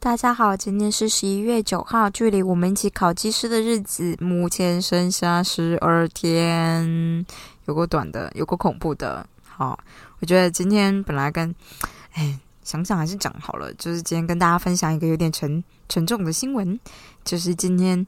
[0.00, 7.26] 大家好，今天是十一月九号，距离我们一起考技师的日子目前剩下十二天，
[7.66, 9.26] 有过短的，有过恐怖的。
[9.42, 9.78] 好，
[10.20, 11.54] 我觉得今天本来跟，
[12.14, 16.80] 哎，想想还是讲好了，就是今天跟大家分享一个有点沉沉重的新闻，
[17.24, 18.06] 就是今天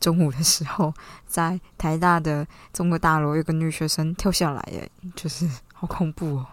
[0.00, 0.92] 中午的时候，
[1.26, 6.46] 在台大的中国大楼有个女学生跳下来，耶， 就是好恐怖哦，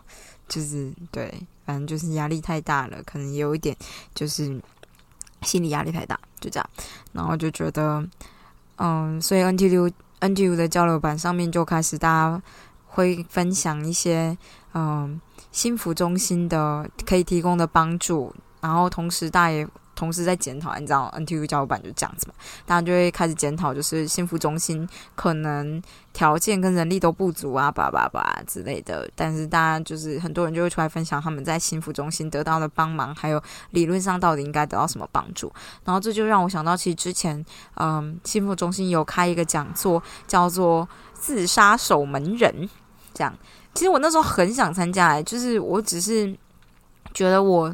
[0.47, 1.33] 就是对，
[1.65, 3.75] 反正就是压力太大了，可能有一点
[4.13, 4.61] 就是。
[5.41, 6.69] 心理压力太大，就这样，
[7.11, 8.03] 然后就觉得，
[8.77, 12.41] 嗯，所以 NTU NTU 的交流版上面就开始大家
[12.87, 14.35] 会分享一些，
[14.73, 15.21] 嗯，
[15.51, 19.67] 幸福中心的可以提供的帮助，然后同时大家也。
[19.95, 22.33] 同时在检讨，你知道 NTU 交流版就这样子嘛，
[22.65, 25.81] 大家就会开始检讨，就是幸福中心可能
[26.11, 29.09] 条件跟人力都不足啊，叭叭叭之类的。
[29.15, 35.51] 但是大家就是很多人就会出来分享他们在幸福中心得到的帮忙，还有理论上到底应该得到什么帮助。
[35.85, 37.43] 然后这就让我想到，其实之前
[37.75, 42.69] 嗯，幸福中心有开一个讲座，叫做“自杀守门人”
[43.13, 43.33] 这样。
[43.73, 46.37] 其实我那时候很想参加，就是我只是
[47.13, 47.73] 觉得我。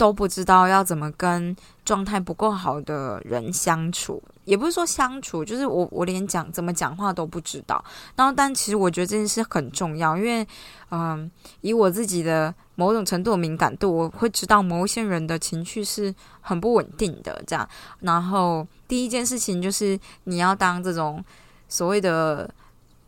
[0.00, 7.84] 都不知道要怎么跟状态不够好的人相处，也不是说相处，就是我我连讲怎么讲话都不知道。
[8.16, 10.46] 然后，但其实我觉得这件事很重要，因为，
[10.90, 17.38] 嗯，以我自己的某种程度的敏感度，我会知道某一些人的情绪是很不稳定的。
[17.46, 17.68] 这样，
[18.00, 21.22] 然后第一件事情就是你要当这种
[21.68, 22.48] 所谓的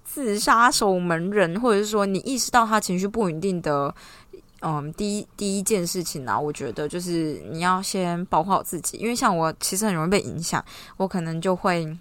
[0.04, 3.94] 自杀守门人，或者是说你意识到他情绪不稳定的。
[4.64, 10.64] 嗯，第一第一件事情呢，我觉得就是你要先保护好自己，因为像我其实很容易被影响，
[10.96, 11.98] 我可能就会，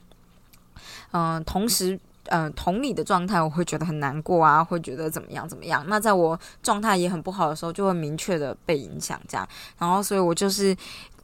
[1.12, 5.84] 嗯，同时，嗯，同理的状态，我会觉得很难过啊，会觉得怎么样怎么样。
[5.88, 9.48] 那在我状态也很不好的时候，就会明确的被影响这样。
[9.80, 10.78] 然后，所以我就是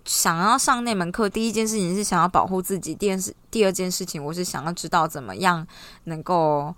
[0.05, 5.67] 想要上那门课，第一件事情是想要保护自己，第二是第二件事情，我是想要知道怎么样
[6.05, 6.73] 能够，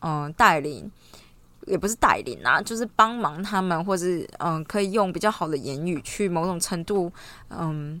[0.00, 0.90] 嗯，带领。
[1.68, 4.06] 也不是带领啊，就是帮忙他们，或者
[4.38, 7.12] 嗯，可以用比较好的言语去某种程度，
[7.50, 8.00] 嗯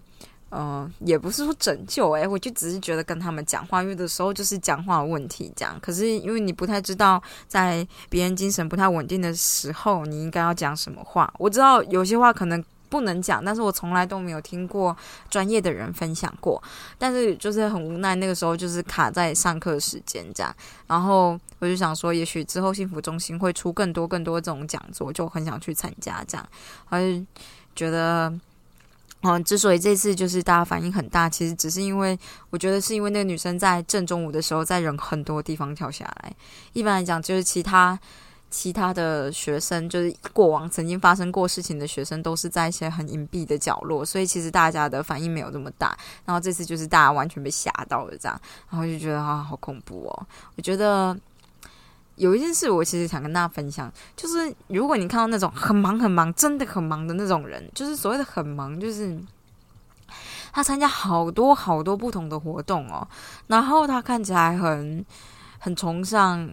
[0.50, 5.78] 嗯，也不是说拯救诶，我就只是觉得跟他们讲话，因为的时候就是讲话问题这样。
[5.80, 11.32] 可是因为你不太知道，在别人精神不太稳定的时候，你应该要讲什么话。
[11.38, 12.64] 我知道有些话可能。
[12.88, 14.96] 不能讲，但是我从来都没有听过
[15.30, 16.62] 专业的人分享过，
[16.98, 20.54] 但是就是很无奈，那个时候就是卡在上课时间这样，
[20.86, 26.48] 然后我就想说，也许之后幸福中心会出更多更多这种讲座，就很想去参加这样，
[26.88, 27.00] 而
[27.76, 28.32] 觉得，
[29.22, 32.18] 嗯，之所以这次就是大家反应很大，其实只是因为
[32.50, 36.34] 我觉得是因为那个女生在正中午的时候在人很多地方跳下来，
[36.72, 37.98] 一般来讲就是其他。
[38.50, 45.94] 其他的学生就是过往曾经发生过事情的学生，都是在一些很隐蔽的角落，所以其实大家的反应没有这么大。
[46.24, 50.26] 然后这次就是大家完全被吓到了，这样，然后就觉得啊，好恐怖哦！
[50.56, 51.14] 我觉得
[52.16, 59.20] 有一件事，我其实想跟大家分享，就是如果你看到那种很忙很忙、真的很忙的那种人，就是所谓的很忙，就是
[60.52, 63.06] 他参加好多好多不同的活动哦，
[63.46, 65.04] 然后他看起来很
[65.58, 66.50] 很崇尚。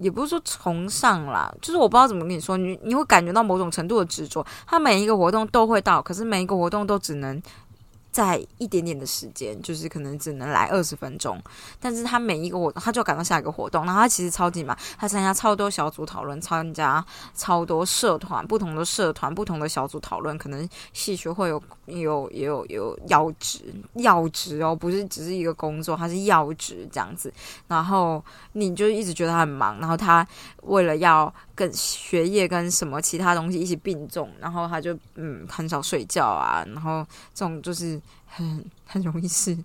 [0.00, 4.44] 也不是说崇尚啦，就是我不知道怎么跟你说，你你会感觉到某种程度的执着。
[4.66, 7.40] 他每一个活动都会到，可是每一个活动都只能。
[8.10, 11.40] 在一点点的时间，就是可能只能来二十分钟，
[11.78, 17.04] 但是他每一个活动，他就赶到下一个活动，然后他其实超级忙，他参加超多小组讨论，参加
[17.34, 27.32] 超多社团，不同的社团，不同的小组讨论，可能戏学会有有也有有要职要职哦，不是只是一个工作，他是要职这样子，
[27.68, 30.26] 然后你就一直觉得他很忙，然后他
[30.62, 31.32] 为了要。
[31.52, 39.56] 跟学业跟什么其他东西一起并重，然后他就嗯很少睡觉啊，然后这种就是很很容易是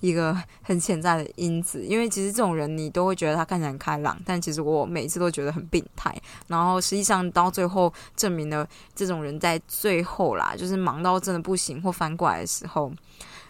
[0.00, 6.14] 一个很潜在的因子，因为其实这种人你都会觉得他看起来很开朗，但其实我每次都觉得很病态，
[6.48, 12.92] 然后实际上到最后证明了这种人在最后啦，就是忙到真的不行或翻过来的时候。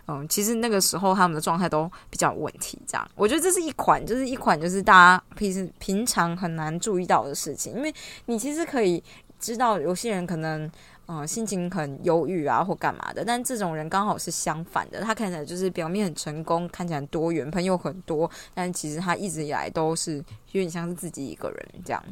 [0.09, 7.95] 嗯，其实那个时候他们的状态都比较有问题，这样我觉得这是一款，就是一款就是大家平时平常很难注意到的事情，因为
[8.27, 9.01] 你其实可以
[9.39, 10.69] 知道有些人可能
[11.07, 20.17] 嗯心情很忧郁啊或干嘛的，但这种人刚好是相反的，他看起来就是表面很成功，看起来多元，朋友很多，但其实他一直以来都是
[20.53, 22.03] 有点像是自己一个人这样。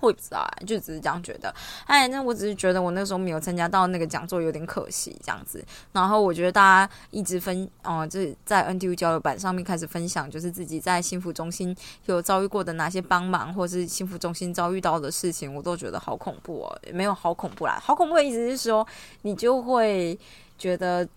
[0.00, 1.52] 我也不知道啊，就只是这样觉得。
[1.86, 5.64] 哎，那我只是觉得我那时候没有参加到那个讲座，有点可惜这样子。
[5.92, 11.74] 然后我觉得大家一直分，哦，就是在 NTU 交流版上面开始分享，就是自己在幸福中心
[12.06, 16.78] 有遭遇过的哪些帮忙，或是幸福中心遭遇到的事情，我都觉得好恐怖哦。
[16.92, 18.86] 没有好恐怖啦，好恐怖的意思是说，
[19.22, 20.18] 你就会
[20.58, 21.08] 觉得，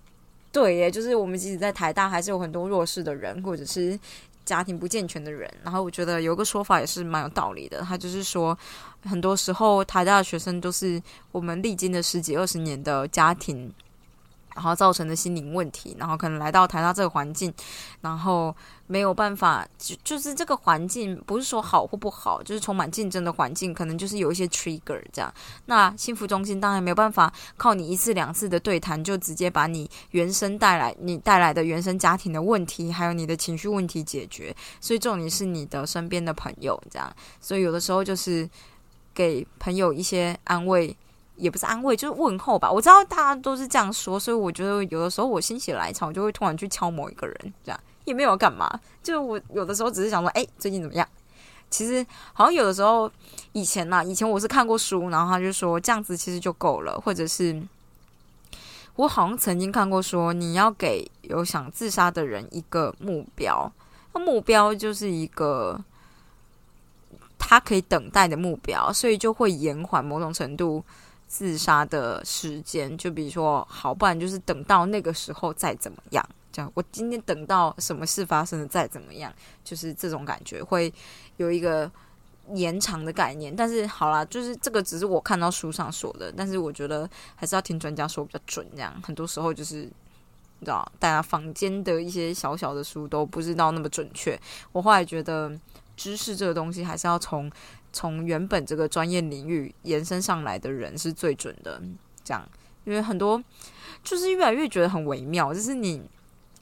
[0.52, 4.00] 对耶，就是我们即使在台大，还是有很多弱势的人，或者是。
[4.50, 8.58] 家庭不健全的人，然后我觉得有个说法也是蛮有道理的，他就是说，
[9.04, 11.00] 很多时候台大的学生都是
[11.32, 13.72] 我们历经的十几二十年的家庭。
[14.60, 17.54] 然后造成的心灵问题，然后可能来到台大这个环境，
[18.02, 18.54] 然后
[18.88, 25.34] 没有办法，就就是这个环境不是说好或不好，就是充满竞争的环境，可能就是有一些 trigger 这样。
[25.68, 34.54] 那幸福中心当然没有办法靠你一次两次的对谈，就直接把你原生带来你带来的原生家庭的问题，还有你的情绪问题解决。
[34.82, 37.10] 所以重点是你的身边的朋友这样。
[37.40, 38.50] 所以有的时候就是
[39.14, 40.94] 给朋友一些安慰。
[41.40, 42.70] 也不是安慰，就是问候吧。
[42.70, 48.80] 我知道大家都是这样说，所以我觉得有的时候我心血来潮，就会突然去敲某一个人，这样也没有干嘛。
[49.02, 51.08] 就我有的时候只是想说，哎，最近怎么样？
[51.70, 53.10] 其实好像有的时候
[53.54, 57.62] 以前呐，以前我是看过书，然后他就说这样子其实就够了，或者是
[58.96, 63.72] 我好像曾经看过说，你要给有想自杀的人一个目标，
[64.14, 65.80] 那目标就是一个
[67.38, 70.84] 他可以等待的目标，所以就会延缓某种程度。
[71.30, 76.28] 自杀的时间，就比如说，好，不然就是等到那个时候再怎么样。
[76.52, 79.32] 这样，我今天等到什么事发生了再怎么样，
[79.64, 80.92] 就是这种感觉会
[81.38, 81.90] 有一个
[82.54, 83.56] 延长的概念。
[83.56, 88.68] 但是，好啦，就是这个只是我看到书上说的，但是我觉得还是要听专家说比较准。
[88.72, 94.38] 这样，很多时候就是你知道，大家坊间的一些小小的书都不知道那么准确。
[94.72, 95.56] 我后来觉得，
[95.96, 97.50] 知识这个东西还是要从。
[97.92, 101.82] 从原本这个专业领域延伸上来的人是最准的，
[102.24, 102.48] 这样，
[102.86, 103.44] 因为很多
[104.04, 106.02] 就是越来越觉得很微妙，就是你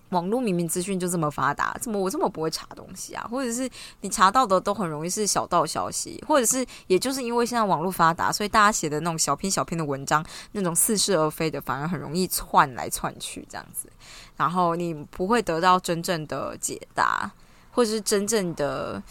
[0.09, 3.27] 网络明明资讯就这么发达，怎么我这么不会查东西啊？
[3.29, 3.69] 或者是
[4.01, 13.89] 你查到的都很容易是小道消息，或者是也就是因为现在网络发达，所以大家写的那种小篇小篇的文章，那种似是而非的，反而很容易窜来窜去这样子，
[14.37, 17.29] 然后你不会得到真正的解答，
[17.71, 19.03] 或者是真正的。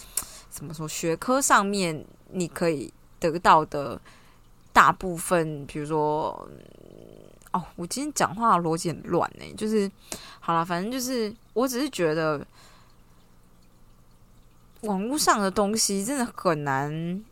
[0.56, 0.88] 怎么说？
[0.88, 4.00] 学科上面你可以得到的
[4.72, 6.48] 大部分，比如说，
[7.52, 9.44] 哦，我今天讲话逻辑很乱呢。
[9.54, 9.90] 就是
[10.40, 12.40] 好了，反正就是，我只是觉得
[14.80, 17.22] 网络上的东西真的很难，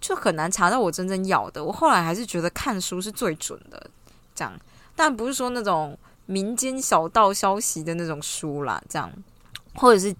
[0.00, 1.64] 就很难查到我真正要的。
[1.64, 3.90] 我后来还是觉得看书是最准的，
[4.36, 4.56] 这样，
[4.94, 9.10] 但不是说那种民间小道消息的那种书啦，这样。
[9.76, 10.14] 或者是，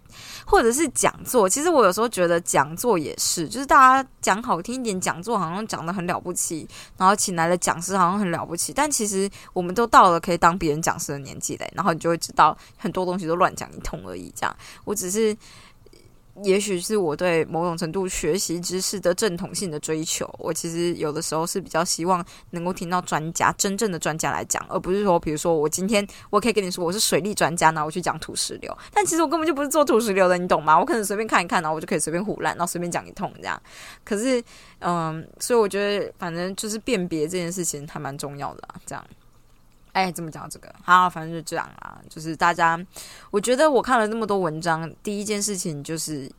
[0.47, 14.33] 或者是讲座，其实我有时候觉得讲座也是，就是大家讲好听一点，讲座好像讲的很了不起，然后请来的讲师好像很了不起，但其实我们都到了可以当别人讲师的年纪嘞，然后你就会知道很多东西都乱讲一通而已。
[14.37, 15.37] 这样，我只是。
[16.45, 30.79] 也许是我对某种程度学习知识的正统性的追求，我其实有的时候是比较希望能够听到专家真正的专家来讲，而不是说，比如说我今天我可以跟你说我是水利专家，然后我去讲土石流，但其实我根本就不是做土石流的，你懂吗？
[30.79, 33.61] 我可能随便看一看，然后我就可以随便胡乱，然后随便讲一通这样。
[34.05, 34.43] 可是，
[34.81, 39.05] 嗯，所以我觉得反正就是辨别这件事情还蛮重要的，这样。
[39.97, 40.71] 哎，怎么讲这个？
[40.85, 41.99] 好，反正就这样啦。
[42.07, 42.79] 就是大家，
[43.31, 46.31] 我觉得我看了那么多文章，第一件事情就是，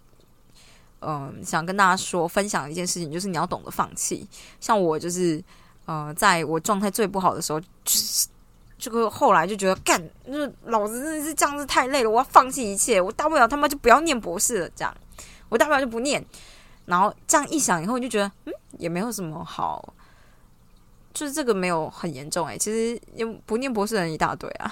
[1.01, 4.29] 嗯，想跟大家说分享一件事情，就是你要懂得放弃。
[4.59, 5.43] 像我就是，
[5.85, 8.27] 呃，在我状态最不好的时候，就是
[8.77, 14.95] 这个后来就觉得，干，就是老子真的是这样子太累了，我要放弃一切，我大不了他妈就不要念博士了，这样，
[15.49, 16.23] 我大不了就不念。
[16.85, 19.95] 然后这样一想以后，就觉得，嗯，也没有什么好。
[21.17, 23.01] 就是这个没有很严重哎，其实
[23.47, 24.71] 不念博士人一大堆啊，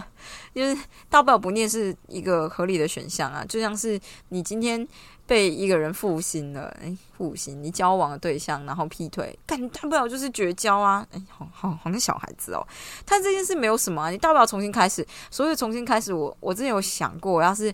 [0.54, 3.44] 就是大不了不念是一个合理的选项啊。
[3.46, 4.00] 就像是
[4.30, 4.88] 你今天
[5.26, 12.66] 被一个人负心了，哎，负心，你交往的对象然后劈腿，干大不了就是绝交啊，哎，好好好像小孩子哦。
[13.04, 15.06] 但这件事没有什么啊，你大不了重新开始。
[15.30, 17.70] 所以重新开始，我我之前有想过，要是。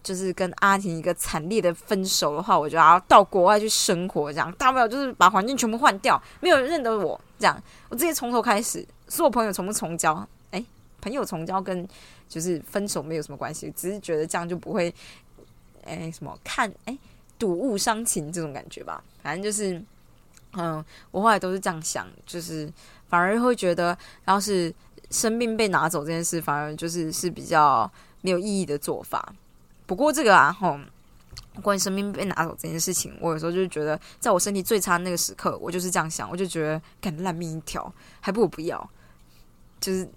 [0.00, 10.26] 就是跟阿婷一个惨烈的分手的话，我就要到国外去生活，这样大不了就是把环境全部换掉，没有人认得我，这样我直接从头开始，所有朋友从不重交？
[10.50, 10.64] 哎，
[11.00, 11.86] 朋友重交跟
[12.28, 14.92] 就是分手没有什么关系，只是觉得这样就不会，
[15.84, 16.98] 哎，什么看哎
[17.38, 19.02] 睹物伤情这种感觉吧。
[19.22, 19.82] 反正就是，
[20.54, 22.70] 嗯，我后来都是这样想，就是
[23.08, 24.74] 反而会觉得，要是
[25.10, 27.90] 生命被拿走这件事，反而就是是比较
[28.22, 29.32] 没有意义的做法。
[29.86, 30.78] 不过这个啊，吼，
[31.62, 38.90] 关于生命被拿走这件事情，我有时候就觉得，在我身体最差那个时刻，我就是这样想，我就觉得，干烂命一条，还不如不要。
[39.80, 40.08] 就是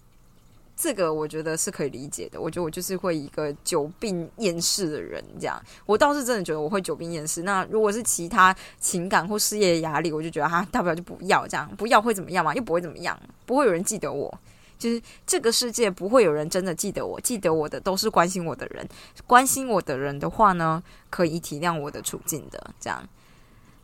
[0.76, 2.42] 这个，我觉得是可以理解的。
[2.42, 5.62] 我觉得我就是会一个久病厌世的人，这样。
[5.86, 7.44] 我倒是真的觉得我会久病厌世。
[7.44, 12.56] 那如果是其他情感或事业压力，我就觉得哈，大不了就不要这样，不要会怎么样嘛？
[12.56, 14.36] 又不会怎么样，不会有人记得我。
[14.82, 18.90] 就是这个世界不会有人真的记得我，记得我的都是关心我的人。
[19.28, 23.08] 关心我的人的话呢，可以体谅我的处境的，这样。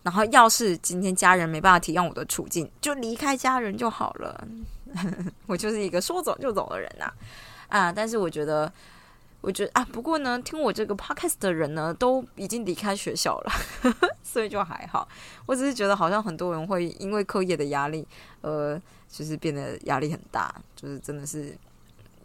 [0.01, 4.47] 然后要是今天家人没办法体谅我的处境，就离开家人就好了。
[5.45, 7.11] 我就是一个说走就走的人呐，
[7.67, 7.91] 啊！
[7.91, 8.71] 但是我觉得，
[9.41, 13.51] 我觉得啊，不过呢，听我这个 podcast 的人呢，都已经离开学校了，
[14.23, 15.07] 所以就还好。
[15.45, 18.07] 我只是觉得，好像很多人会因为课业的压力，
[18.41, 18.81] 呃。
[19.09, 21.57] 就是变得压力很大，就是真的是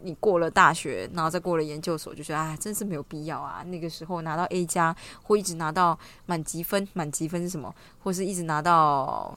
[0.01, 3.63] 你过了大学，然后再过了研究所，就觉得啊，真是没有必要啊。
[3.67, 4.93] 那个时候拿到 A 加，
[5.23, 7.73] 或一直拿到满级分，满级分是什么？
[8.03, 9.35] 或是一直拿到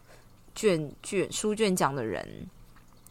[0.56, 2.50] 卷卷书卷奖的人，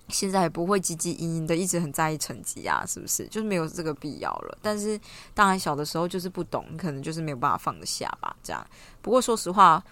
[0.09, 3.25] 现在也不会汲汲营营的一直很在意成绩啊，是不是？
[3.27, 4.57] 就是没有这个必要了。
[4.61, 4.99] 但是
[5.33, 8.35] 当然小的时候就是不懂，可能就是没有办法放得下吧。
[8.43, 8.65] 这样。
[9.01, 9.83] 不过说实话，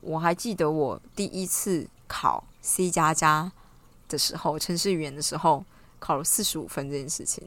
[0.00, 3.50] 我还记得我第一次考 C 加加。
[4.10, 5.62] 的时候，城市语言的时候
[5.98, 7.46] 考了四十五分这件事情，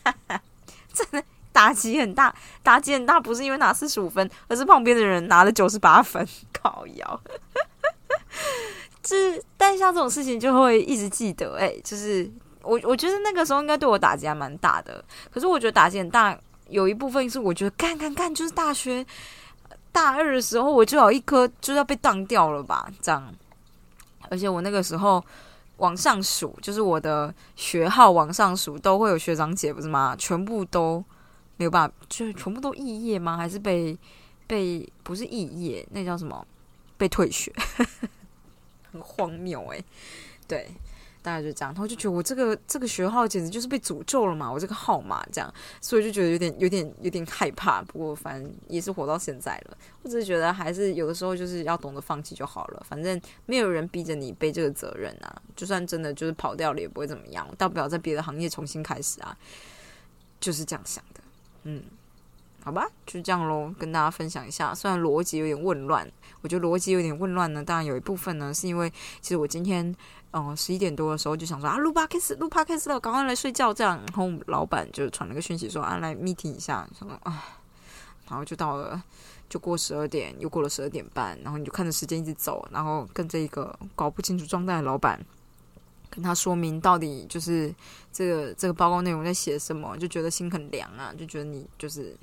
[0.90, 7.20] 真的打击很大，打击很大，不是因为拿四十五分，而是旁边的人拿了九十八分，靠腰。
[9.06, 12.30] 是但像这种事情就会一直记得，哎，就是
[12.62, 19.04] 我我觉得那个时候应该对我打击还蛮大的，可是我觉得打击很大，有一部分是我觉得干干干，就是大学
[19.92, 23.32] 大二的时候，我就有一颗就要被当掉了吧，这样，
[24.28, 25.22] 而且我那个时候。
[25.78, 30.16] 往上数，就是我的学号往上数，都会有学长姐，不是吗？
[30.18, 31.04] 全部都
[31.58, 33.36] 没有办法，就全部都肄业吗？
[33.36, 33.94] 还是被
[34.46, 36.46] 被不是肄业，那叫什么？
[36.96, 37.52] 被退学，
[39.00, 39.84] 荒谬哎，
[40.48, 40.68] 对。
[41.22, 44.48] 大概就这样，然后就觉得我这个这个学号简直就是被诅咒了嘛！
[44.48, 47.82] 我这个号码这样，所以就觉得有点有点有点害怕。
[47.82, 52.86] 不过反正也是活到现在了，我只是觉得还是有的时候就是要懂得放弃就好了。
[52.88, 59.36] 反正没有人逼着你背这个责任啊，就算真的就是跑掉了也不会怎么样，大不了在别的行业重新开始啊，
[60.38, 61.20] 就是这样想的。
[61.64, 61.82] 嗯，
[62.66, 64.74] 好吧，就这样喽，跟大家分享一下。
[64.74, 67.62] 虽然逻辑有点混乱，我觉得逻辑有点混乱呢。
[67.62, 69.94] 当然有一部分呢，是因为其实我今天。
[70.32, 73.96] 哦，十一点多的时候就想说啊，录 podcast 录 p 开始了，赶快来睡觉这样。
[73.96, 77.42] 然后老板就传了个讯息说啊，来 meeting 一下，什么啊，
[78.28, 79.02] 然后就到了，
[79.48, 85.18] 就过十二点，又过了十二点半，然后你就看着时间一直走，然后跟这一个搞不清楚状态的老板
[86.10, 87.74] 跟他说明到底就是
[88.12, 92.14] 这个这个报告内容在写什么，就觉得心很凉啊，就觉得你就是，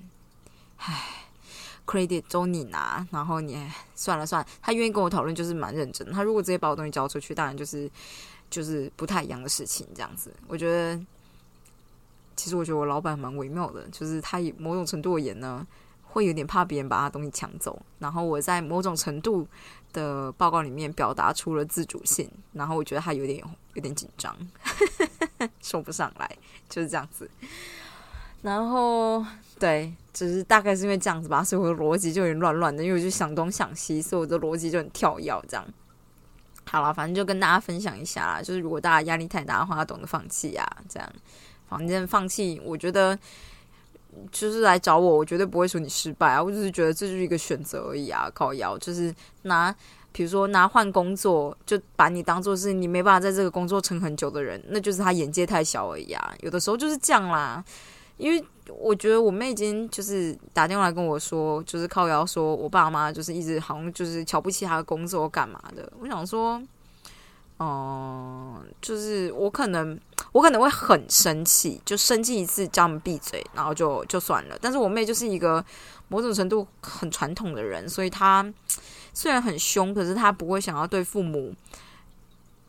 [0.85, 1.19] 唉。
[1.85, 6.09] credit 都你拿，然后你算了算了，他愿意跟我讨论就是蛮认真。
[6.13, 7.91] 他如果直接把我东西交出去，当然就是
[8.49, 9.85] 就是不太一样的事情。
[9.93, 10.97] 这样子，我觉得
[12.37, 15.67] 其实我觉得我老板蛮微妙的，就是他以某种程度而言呢，
[16.03, 17.79] 会有点怕别人把他东西抢走。
[17.99, 19.45] 然后我在某种程度
[19.91, 24.33] 的报告里面表达出了自主性，然后我觉得他有点有点紧张，
[25.61, 26.37] 说不上来，
[26.69, 27.29] 就是这样子。
[28.43, 29.25] 然后
[29.57, 29.91] 对。
[30.13, 35.25] 只是大概是因为这样子吧，所以我的逻辑就有点乱乱的，因为我就想东想西，所以我的逻辑就很跳跃。
[35.47, 35.65] 这样，
[36.65, 38.39] 好了，反正就跟大家分享一下啦。
[38.39, 40.63] 就是如果大家压力太大的话，要懂得放弃啊。
[40.87, 41.13] 这样，
[41.67, 43.17] 反正放弃，我觉得
[44.31, 46.43] 就是来找我，我绝对不会说你失败啊。
[46.43, 48.29] 我只是觉得这就是一个选择而已啊。
[48.35, 49.75] 靠腰就是拿，
[50.11, 56.35] 比如说拿换工作，就把你当做是你没办法在这个工作撑很久的人，那就是他眼界太小而已啊。
[56.41, 57.65] 有的时候就是这样啦。
[58.17, 58.43] 因为
[58.77, 65.91] 我觉得我妹已经就是打电话来跟我说，就是靠谣说我爸妈就是一直好像就是瞧不起她的工作干嘛的。
[65.99, 66.61] 我想说，
[67.59, 69.99] 嗯，就是我可能
[70.31, 74.57] 我可能会很生气，就生气一次叫他们闭嘴，然后就就算了。
[74.61, 75.63] 但是我妹就是一个
[76.07, 78.45] 某种程度很传统的人，所以她
[79.13, 81.53] 虽然很凶，可是她不会想要对父母。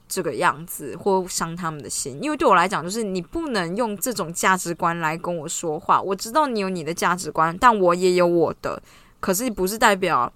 [0.08, 6.00] 这个样子或伤他们的心，因为对我来讲，就是你不能用这种价值观来跟我说话。
[6.00, 8.80] 我知道你有你的价值观，但我也有我的。
[9.20, 10.30] 可是不是代表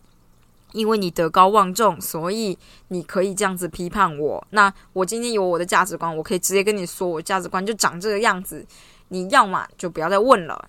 [0.72, 2.56] 因为你德高望重，所以
[2.88, 4.46] 你可以这样子批判我。
[4.50, 8.64] 那我今天有我的价值观，我可以直接跟你说，我价值观就长这个样子。
[9.08, 10.68] 你要么就不要再问了。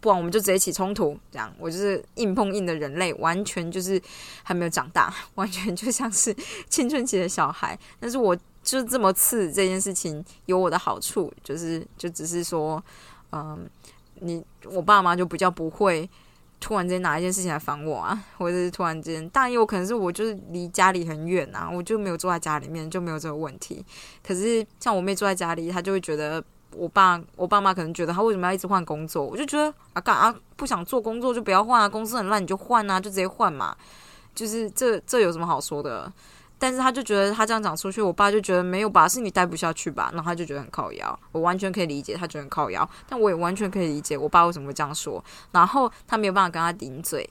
[0.00, 4.00] 不然我们就直接起冲突，这样我就是硬碰硬的人类，完全就是
[4.42, 6.34] 还没有长大， 完全就像是
[6.68, 7.78] 青春期的小孩。
[7.98, 12.82] 但是我就这么刺这件事情有我的好处，就是就只是说，
[13.32, 13.68] 嗯，
[14.20, 16.08] 你我爸妈就比较不会
[16.58, 23.84] 突然间拿一件事情来烦我啊，或者是突然间，当然有可能是我就是离家里很远啊，我就没有坐在家里面，就没有这个问题。
[24.22, 26.42] 可是像我妹坐在家里，她就会觉得
[26.76, 29.24] 我爸我爸妈可能觉得他为什么要一直换工作？
[29.24, 33.76] 我就觉得啊，干啊不想做工作就不要换啊，公司很烂你就换啊，就直接换嘛，
[34.34, 36.12] 就是这这有什么好说的？
[36.58, 40.10] 但是他就觉得他这样讲出去，我爸就觉得没有吧，是你待不下去吧？
[40.12, 45.24] 然后他就觉得很靠腰，我完全可以理解他觉得很靠腰，但我也完全可以理解我爸为什么会这样说。
[45.52, 47.26] 然后他没有办法跟他顶嘴，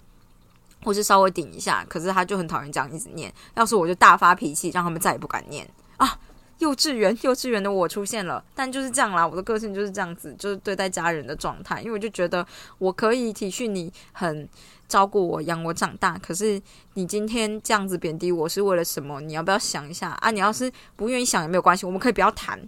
[0.84, 3.32] 或是稍微顶一下，可是他就很讨厌这样一直念。
[3.54, 6.18] 要是我就大发脾气，让他们再也不敢念啊！
[6.60, 12.46] 幼稚园，幼稚园的我出现了，但就是这样啦，我的个性就是这样子，就是对待家人的状态，因为我就觉得
[12.78, 14.48] 我可以体恤你很。
[14.90, 16.18] 照顾我，养我长大。
[16.18, 16.60] 可是
[16.96, 19.22] 你今天这样子贬低我是为了什么？
[19.22, 20.32] 你要不要想一下啊？
[20.32, 22.60] 你要是不愿意想也没有关系，我们可以不要谈，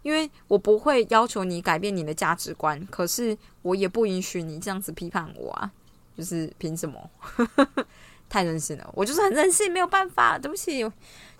[0.00, 2.82] 因为我不会要求你改变你的价值观。
[2.90, 5.70] 可是我也不允许你这样子批判我啊！
[6.16, 7.10] 就是凭什么？
[8.28, 10.38] 太任性了，我就是很任性，没有办法。
[10.38, 10.80] 对不起，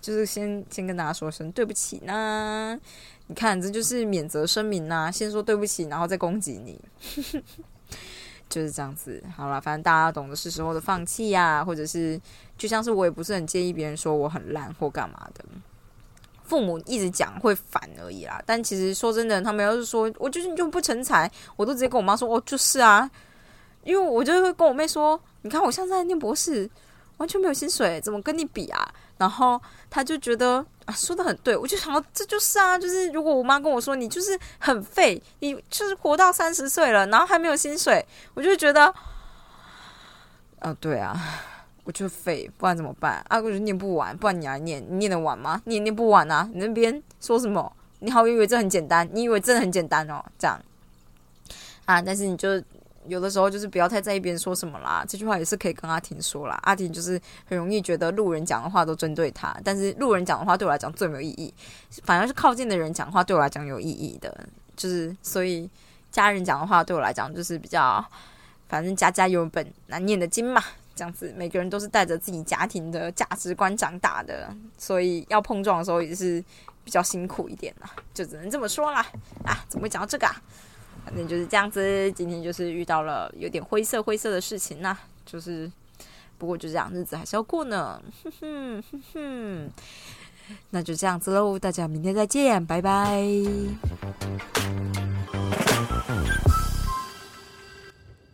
[0.01, 2.79] 就是先先跟大家说声对不起呢。
[3.27, 6.81] 你看，这就是免责声明呐，先说对不起，然后再攻击你。
[8.49, 12.19] 就是这样子，好了，反正大家懂得是时候的放弃呀，或者是
[12.57, 15.45] 就像是我也不是很介意别人说我很烂或干嘛的，
[16.45, 18.43] 父母一直讲会烦而已啦。
[18.47, 23.11] 但其实说真的，他们要是说我就是就不成才，我都直接跟我妈说哦，就是啊，
[23.89, 26.69] 因为我就会跟我妹说，你看我现在念博士，
[27.17, 28.87] 完全没有薪水，怎么跟你比啊？
[29.17, 38.05] 然后她就觉得啊，说的很对，我就想到这就是啊，就是如果我妈跟我说你就是很废，你就是活到三十岁了，然后还没有薪水，
[38.35, 38.93] 我就觉得，
[40.59, 41.19] 啊，对啊，
[41.85, 43.25] 我就废，不然怎么办？
[43.31, 45.63] 啊，我就念不完，不然你来念，你念得完吗？
[45.65, 46.47] 你也念不完啊！
[46.53, 47.73] 你那边说什么？
[48.01, 49.09] 你好以为这很简单？
[49.15, 50.23] 你以为真的很简单哦？
[50.39, 50.61] 这样
[51.87, 52.03] 啊？
[52.03, 52.63] 但是你就。
[53.09, 56.59] 有的时候就是不要太在意别人说什么啦，这句话也是可以跟阿婷说啦。
[56.63, 61.53] 阿婷就是很容易觉得路人讲的话都针对他，但是路人讲的话对我来讲最没有意义，
[62.05, 64.47] 反而是靠近的人讲话对我来讲有意义的。
[64.77, 65.69] 就是所以
[66.13, 68.05] 家人讲的话对我来讲就是比较，
[68.69, 70.63] 反正家家有本难念的经嘛，
[70.95, 76.45] 这样子每个人都是带着自己家庭的价值观长大的，所以要碰撞的时候也是
[76.85, 79.05] 比较辛苦一点啦，就只能这么说啦。
[79.45, 80.41] 啊，怎么会讲到这个啊？
[81.09, 84.95] 反正就是这样子，今天就是遇到了有点灰色灰色的事情呐，
[85.25, 85.71] 就是
[86.37, 89.71] 不过就这样，日子还是要过呢，哼哼哼哼，
[90.69, 93.25] 那就这样子喽，大家明天再见，拜拜。